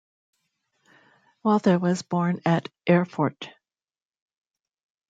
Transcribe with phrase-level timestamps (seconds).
[1.43, 3.49] Walther was born at Erfurt.